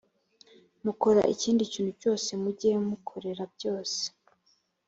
mukora 0.85 1.21
ikindi 1.33 1.63
kintu 1.73 1.91
cyose 2.01 2.29
mujye 2.41 2.71
mukorera 2.89 3.43
byose 3.55 4.01